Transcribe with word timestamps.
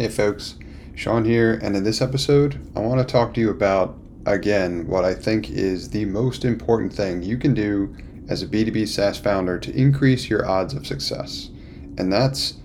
Hey 0.00 0.06
folks, 0.06 0.54
Sean 0.94 1.24
here, 1.24 1.58
and 1.60 1.74
in 1.74 1.82
this 1.82 2.00
episode, 2.00 2.60
I 2.76 2.78
want 2.78 3.00
to 3.00 3.12
talk 3.12 3.34
to 3.34 3.40
you 3.40 3.50
about, 3.50 3.98
again, 4.26 4.86
what 4.86 5.04
I 5.04 5.12
think 5.12 5.50
is 5.50 5.90
the 5.90 6.04
most 6.04 6.44
important 6.44 6.92
thing 6.92 7.20
you 7.20 7.36
can 7.36 7.52
do 7.52 7.96
as 8.28 8.40
a 8.40 8.46
B2B 8.46 8.86
SaaS 8.86 9.18
founder 9.18 9.58
to 9.58 9.74
increase 9.74 10.30
your 10.30 10.48
odds 10.48 10.72
of 10.72 10.86
success. 10.86 11.50
And 11.98 12.12
that's 12.12 12.58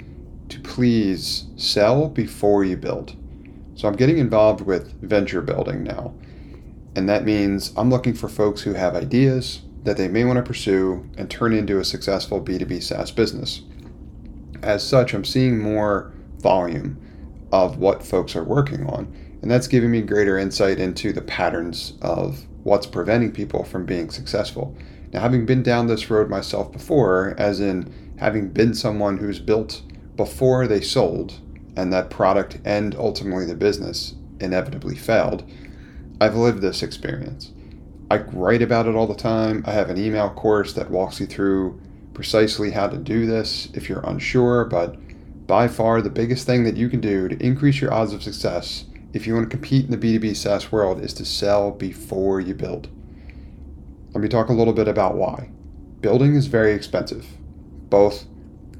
to 0.50 0.60
please 0.60 1.46
sell 1.56 2.08
before 2.08 2.66
you 2.66 2.78
build. 2.78 3.16
So 3.74 3.88
I'm 3.88 3.96
getting 3.96 4.20
involved 4.20 4.62
with 4.62 4.94
venture 5.02 5.42
building 5.42 5.82
now. 5.82 6.14
And 6.96 7.10
that 7.10 7.26
means 7.26 7.74
I'm 7.76 7.90
looking 7.90 8.14
for 8.14 8.30
folks 8.30 8.62
who 8.62 8.74
have 8.74 8.96
ideas 8.96 9.64
that 9.86 9.98
they 9.98 10.08
may 10.08 10.24
want 10.24 10.38
to 10.38 10.44
pursue 10.44 11.10
and 11.18 11.32
turn 11.32 11.54
into 11.54 11.80
a 11.80 11.84
successful 11.84 12.40
B2B 12.40 12.84
SaaS 12.84 13.10
business. 13.10 13.64
As 14.62 14.88
such, 14.88 15.16
I'm 15.16 15.26
seeing 15.26 15.58
more 15.58 16.14
volume 16.38 17.00
of 17.54 17.78
what 17.78 18.04
folks 18.04 18.36
are 18.36 18.44
working 18.44 18.84
on. 18.88 19.16
And 19.44 19.52
that's 19.52 19.68
giving 19.68 19.92
me 19.92 20.02
greater 20.02 20.40
insight 20.40 20.80
into 20.80 21.14
the 21.14 21.22
patterns 21.22 21.94
of 22.02 22.48
what's 22.64 22.88
preventing 22.88 23.32
people 23.32 23.64
from 23.64 23.86
being 23.86 24.10
successful. 24.10 24.76
Now, 25.14 25.20
having 25.20 25.46
been 25.46 25.62
down 25.62 25.86
this 25.86 26.10
road 26.10 26.30
myself 26.30 26.72
before, 26.72 27.36
as 27.38 27.60
in 27.60 28.16
having 28.18 28.50
been 28.50 28.74
someone 28.74 29.18
who's 29.18 29.38
built 29.38 29.84
before 30.16 30.66
they 30.66 30.82
sold 30.82 31.40
and 31.78 31.94
that 31.94 32.10
product 32.10 32.58
and 32.66 32.96
ultimately 32.96 33.46
the 33.46 33.54
business 33.54 34.16
inevitably 34.40 34.96
failed, 34.96 35.48
I've 36.20 36.36
lived 36.36 36.62
this 36.62 36.82
experience. 36.82 37.52
I 38.10 38.18
write 38.18 38.64
about 38.64 38.88
it 38.88 38.96
all 38.96 39.08
the 39.08 39.14
time. 39.14 39.64
I 39.68 39.74
have 39.74 39.92
an 39.92 40.00
email 40.00 40.32
course 40.32 40.74
that 40.74 40.90
walks 40.90 41.20
you 41.20 41.28
through 41.28 41.80
precisely 42.16 42.72
how 42.72 42.88
to 42.88 42.98
do 42.98 43.28
this 43.28 43.70
if 43.76 43.90
you're 43.90 44.06
unsure, 44.06 44.66
but 44.66 44.96
by 45.48 45.68
far 45.68 46.02
the 46.02 46.10
biggest 46.10 46.46
thing 46.46 46.64
that 46.64 46.78
you 46.78 46.90
can 46.90 47.02
do 47.02 47.28
to 47.28 47.46
increase 47.46 47.82
your 47.82 47.94
odds 47.94 48.14
of 48.14 48.24
success 48.24 48.86
if 49.14 49.28
you 49.28 49.34
want 49.34 49.50
to 49.50 49.56
compete 49.56 49.86
in 49.86 49.92
the 49.92 49.98
B2B 49.98 50.36
SaaS 50.36 50.72
world 50.72 51.02
is 51.02 51.14
to 51.14 51.26
sell 51.26 51.72
before 51.72 52.40
you 52.40 52.56
build. 52.56 52.90
Let 54.14 54.22
me 54.22 54.28
talk 54.28 54.50
a 54.50 54.54
little 54.54 54.74
bit 54.74 54.88
about 54.88 55.16
why. 55.16 55.50
Building 56.02 56.36
is 56.36 56.48
very 56.48 56.74
expensive, 56.74 57.26
both 57.90 58.26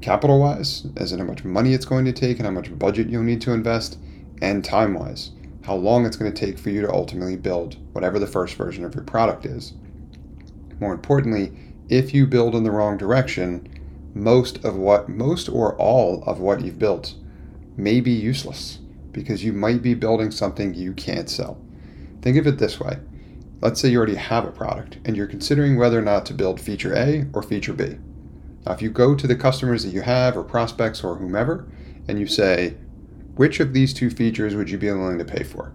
capital 0.00 0.40
wise, 0.40 0.86
as 0.96 1.12
in 1.12 1.20
how 1.20 1.24
much 1.24 1.44
money 1.44 1.72
it's 1.72 1.84
going 1.84 2.04
to 2.04 2.12
take 2.12 2.38
and 2.38 2.46
how 2.46 2.52
much 2.52 2.76
budget 2.78 3.08
you'll 3.08 3.22
need 3.22 3.40
to 3.42 3.52
invest, 3.52 3.98
and 4.42 4.64
time 4.64 4.94
wise, 4.94 5.30
how 5.64 5.74
long 5.74 6.04
it's 6.04 6.16
going 6.16 6.32
to 6.32 6.46
take 6.46 6.58
for 6.58 6.70
you 6.70 6.82
to 6.82 6.92
ultimately 6.92 7.36
build 7.36 7.76
whatever 7.92 8.18
the 8.18 8.26
first 8.26 8.56
version 8.56 8.84
of 8.84 8.94
your 8.94 9.04
product 9.04 9.46
is. 9.46 9.72
More 10.80 10.92
importantly, 10.92 11.52
if 11.88 12.12
you 12.12 12.26
build 12.26 12.54
in 12.54 12.64
the 12.64 12.70
wrong 12.70 12.96
direction, 12.96 13.68
most 14.14 14.64
of 14.64 14.76
what, 14.76 15.08
most 15.08 15.48
or 15.48 15.74
all 15.76 16.22
of 16.24 16.38
what 16.38 16.64
you've 16.64 16.78
built 16.78 17.14
may 17.76 18.00
be 18.00 18.12
useless 18.12 18.78
because 19.12 19.44
you 19.44 19.52
might 19.52 19.82
be 19.82 19.94
building 19.94 20.30
something 20.30 20.74
you 20.74 20.92
can't 20.92 21.28
sell. 21.28 21.60
Think 22.22 22.36
of 22.36 22.46
it 22.46 22.58
this 22.58 22.78
way. 22.80 22.98
Let's 23.60 23.80
say 23.80 23.88
you 23.88 23.98
already 23.98 24.16
have 24.16 24.44
a 24.44 24.52
product 24.52 24.98
and 25.04 25.16
you're 25.16 25.26
considering 25.26 25.76
whether 25.76 25.98
or 25.98 26.02
not 26.02 26.26
to 26.26 26.34
build 26.34 26.60
feature 26.60 26.94
A 26.94 27.26
or 27.32 27.42
feature 27.42 27.72
B. 27.72 27.96
Now, 28.64 28.72
if 28.72 28.82
you 28.82 28.90
go 28.90 29.14
to 29.14 29.26
the 29.26 29.36
customers 29.36 29.84
that 29.84 29.92
you 29.92 30.02
have 30.02 30.36
or 30.36 30.42
prospects 30.42 31.02
or 31.02 31.16
whomever 31.16 31.66
and 32.08 32.18
you 32.18 32.26
say, 32.26 32.74
which 33.36 33.60
of 33.60 33.72
these 33.72 33.92
two 33.92 34.10
features 34.10 34.54
would 34.54 34.70
you 34.70 34.78
be 34.78 34.90
willing 34.90 35.18
to 35.18 35.24
pay 35.24 35.42
for? 35.42 35.72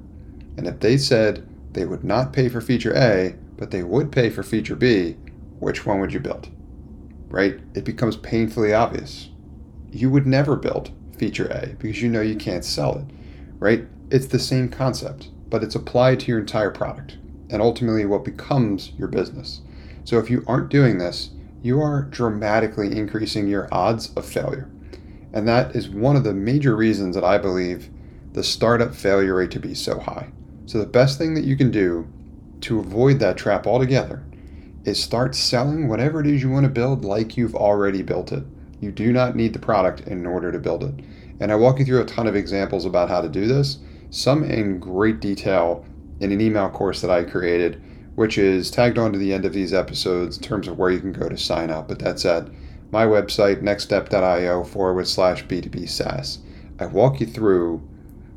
And 0.57 0.67
if 0.67 0.79
they 0.79 0.97
said 0.97 1.47
they 1.73 1.85
would 1.85 2.03
not 2.03 2.33
pay 2.33 2.49
for 2.49 2.61
feature 2.61 2.93
A, 2.95 3.35
but 3.57 3.71
they 3.71 3.83
would 3.83 4.11
pay 4.11 4.29
for 4.29 4.43
feature 4.43 4.75
B, 4.75 5.17
which 5.59 5.85
one 5.85 5.99
would 5.99 6.13
you 6.13 6.19
build? 6.19 6.49
Right? 7.29 7.59
It 7.73 7.85
becomes 7.85 8.17
painfully 8.17 8.73
obvious. 8.73 9.29
You 9.91 10.09
would 10.09 10.27
never 10.27 10.55
build 10.55 10.91
feature 11.17 11.47
A 11.47 11.75
because 11.75 12.01
you 12.01 12.09
know 12.09 12.21
you 12.21 12.35
can't 12.35 12.65
sell 12.65 12.97
it, 12.97 13.05
right? 13.59 13.85
It's 14.11 14.27
the 14.27 14.39
same 14.39 14.69
concept, 14.69 15.29
but 15.49 15.63
it's 15.63 15.75
applied 15.75 16.19
to 16.21 16.27
your 16.27 16.39
entire 16.39 16.71
product 16.71 17.17
and 17.49 17.61
ultimately 17.61 18.05
what 18.05 18.25
becomes 18.25 18.91
your 18.97 19.07
business. 19.07 19.61
So 20.03 20.17
if 20.19 20.29
you 20.29 20.43
aren't 20.47 20.69
doing 20.69 20.97
this, 20.97 21.31
you 21.61 21.81
are 21.81 22.03
dramatically 22.03 22.97
increasing 22.97 23.47
your 23.47 23.67
odds 23.71 24.13
of 24.15 24.25
failure. 24.25 24.69
And 25.33 25.47
that 25.47 25.75
is 25.75 25.89
one 25.89 26.15
of 26.15 26.23
the 26.23 26.33
major 26.33 26.75
reasons 26.75 27.15
that 27.15 27.23
I 27.23 27.37
believe 27.37 27.89
the 28.33 28.43
startup 28.43 28.95
failure 28.95 29.35
rate 29.35 29.51
to 29.51 29.59
be 29.59 29.73
so 29.73 29.99
high. 29.99 30.31
So 30.65 30.79
the 30.79 30.85
best 30.85 31.17
thing 31.17 31.33
that 31.33 31.43
you 31.43 31.57
can 31.57 31.71
do 31.71 32.07
to 32.61 32.79
avoid 32.79 33.19
that 33.19 33.37
trap 33.37 33.67
altogether 33.67 34.23
is 34.85 35.01
start 35.01 35.35
selling 35.35 35.87
whatever 35.87 36.21
it 36.21 36.27
is 36.27 36.41
you 36.41 36.49
want 36.49 36.63
to 36.63 36.69
build 36.69 37.03
like 37.03 37.37
you've 37.37 37.55
already 37.55 38.01
built 38.01 38.31
it. 38.31 38.43
You 38.79 38.91
do 38.91 39.11
not 39.11 39.35
need 39.35 39.53
the 39.53 39.59
product 39.59 40.01
in 40.01 40.25
order 40.25 40.51
to 40.51 40.59
build 40.59 40.83
it. 40.83 40.93
And 41.39 41.51
I 41.51 41.55
walk 41.55 41.79
you 41.79 41.85
through 41.85 42.01
a 42.01 42.05
ton 42.05 42.27
of 42.27 42.35
examples 42.35 42.85
about 42.85 43.09
how 43.09 43.21
to 43.21 43.29
do 43.29 43.45
this, 43.45 43.79
some 44.09 44.43
in 44.43 44.79
great 44.79 45.19
detail 45.19 45.85
in 46.19 46.31
an 46.31 46.41
email 46.41 46.69
course 46.69 47.01
that 47.01 47.11
I 47.11 47.23
created, 47.23 47.81
which 48.15 48.37
is 48.37 48.71
tagged 48.71 48.97
on 48.97 49.13
to 49.13 49.19
the 49.19 49.33
end 49.33 49.45
of 49.45 49.53
these 49.53 49.73
episodes 49.73 50.37
in 50.37 50.43
terms 50.43 50.67
of 50.67 50.77
where 50.77 50.91
you 50.91 50.99
can 50.99 51.13
go 51.13 51.29
to 51.29 51.37
sign 51.37 51.69
up. 51.69 51.87
But 51.87 51.99
that's 51.99 52.25
at 52.25 52.47
my 52.91 53.05
website, 53.05 53.61
nxtstep.io 53.61 54.63
forward 54.63 55.07
slash 55.07 55.45
B2B 55.45 55.87
SaaS. 55.87 56.39
I 56.79 56.85
walk 56.87 57.19
you 57.19 57.27
through 57.27 57.81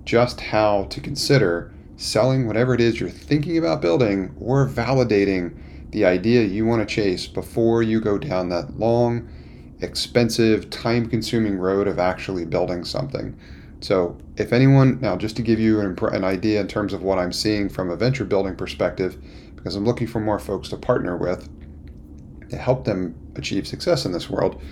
just 0.04 0.40
how 0.40 0.84
to 0.84 1.00
consider 1.00 1.72
selling 1.96 2.46
whatever 2.46 2.74
it 2.74 2.80
is 2.80 3.00
you're 3.00 3.08
thinking 3.08 3.58
about 3.58 3.80
building 3.80 4.34
or 4.40 4.68
validating 4.68 5.54
the 5.92 6.06
idea 6.06 6.42
you 6.42 6.64
want 6.64 6.86
to 6.86 6.92
chase 6.92 7.26
before 7.26 7.82
you 7.82 8.00
go 8.00 8.18
down 8.18 8.48
that 8.48 8.78
long, 8.78 9.28
expensive, 9.80 10.70
time 10.70 11.08
consuming 11.08 11.56
road 11.56 11.86
of 11.86 11.98
actually 11.98 12.46
building 12.46 12.84
something. 12.84 13.38
So, 13.80 14.16
if 14.36 14.52
anyone, 14.52 15.00
now 15.00 15.16
just 15.16 15.36
to 15.36 15.42
give 15.42 15.60
you 15.60 15.80
an, 15.80 15.98
an, 16.12 16.24
idea 16.24 16.60
in 16.60 16.68
terms 16.68 16.92
of 16.92 17.02
what 17.02 17.18
I'm 17.18 17.32
seeing 17.32 17.68
from 17.68 17.90
a 17.90 17.96
venture 17.96 18.24
building 18.24 18.56
perspective, 18.56 19.22
because 19.54 19.76
I'm 19.76 19.84
looking 19.84 20.06
for 20.06 20.20
more 20.20 20.38
folks 20.38 20.68
to 20.70 20.76
partner 20.76 21.16
with 21.16 21.48
to 22.48 22.56
help 22.56 22.84
them 22.84 23.14
achieve 23.36 23.66
success 23.66 24.06
in 24.06 24.12
this 24.12 24.30
world. 24.30 24.62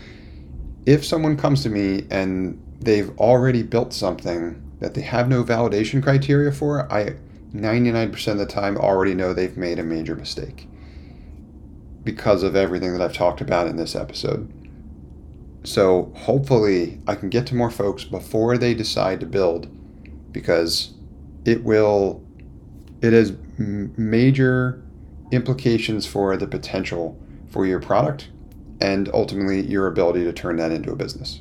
If 0.86 1.04
someone 1.04 1.36
comes 1.36 1.62
to 1.64 1.68
me 1.68 2.06
and 2.10 2.60
they've 2.80 3.10
already 3.18 3.62
built 3.62 3.92
something 3.92 4.62
that 4.78 4.94
they 4.94 5.02
have 5.02 5.28
no 5.28 5.44
validation 5.44 6.02
criteria 6.02 6.52
for, 6.52 6.90
I 6.90 7.16
99% 7.54 8.28
of 8.28 8.38
the 8.38 8.46
time 8.46 8.76
already 8.78 9.12
know 9.12 9.34
they've 9.34 9.56
made 9.56 9.78
a 9.80 9.82
major 9.82 10.14
mistake 10.14 10.69
because 12.04 12.42
of 12.42 12.56
everything 12.56 12.92
that 12.92 13.02
I've 13.02 13.12
talked 13.12 13.40
about 13.40 13.66
in 13.66 13.76
this 13.76 13.94
episode. 13.94 14.52
So 15.64 16.12
hopefully 16.16 17.00
I 17.06 17.14
can 17.14 17.28
get 17.28 17.46
to 17.48 17.54
more 17.54 17.70
folks 17.70 18.04
before 18.04 18.56
they 18.56 18.74
decide 18.74 19.20
to 19.20 19.26
build 19.26 19.68
because 20.32 20.94
it 21.44 21.62
will 21.64 22.22
it 23.02 23.12
has 23.12 23.32
major 23.58 24.82
implications 25.32 26.06
for 26.06 26.36
the 26.36 26.46
potential 26.46 27.18
for 27.50 27.66
your 27.66 27.80
product 27.80 28.28
and 28.80 29.08
ultimately 29.12 29.60
your 29.60 29.86
ability 29.86 30.24
to 30.24 30.32
turn 30.32 30.56
that 30.56 30.72
into 30.72 30.92
a 30.92 30.96
business. 30.96 31.40